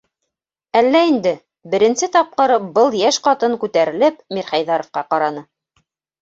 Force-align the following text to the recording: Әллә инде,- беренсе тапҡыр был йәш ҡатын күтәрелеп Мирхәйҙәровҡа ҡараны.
Әллә 0.79 1.01
инде,- 1.09 1.33
беренсе 1.73 2.09
тапҡыр 2.15 2.53
был 2.79 2.97
йәш 3.03 3.19
ҡатын 3.29 3.59
күтәрелеп 3.65 4.19
Мирхәйҙәровҡа 4.39 5.05
ҡараны. 5.13 5.47